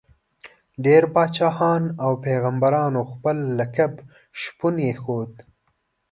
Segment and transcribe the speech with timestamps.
[0.83, 3.93] ډېری پاچاهانو او پيغمبرانو خپل لقب
[4.41, 5.31] شپون ایښود.